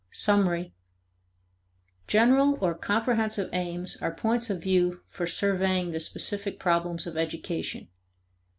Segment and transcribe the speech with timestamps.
[0.09, 0.73] Summary.
[2.07, 7.87] General or comprehensive aims are points of view for surveying the specific problems of education.